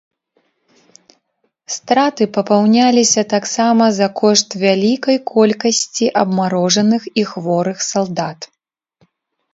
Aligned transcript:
Страты 1.73 2.23
папаўняліся 2.37 3.21
таксама 3.35 3.85
за 3.99 4.07
кошт 4.21 4.49
вялікай 4.63 5.17
колькасці 5.33 6.05
абмарожаных 6.23 7.01
і 7.23 7.27
хворых 7.35 7.77
салдат. 7.91 8.49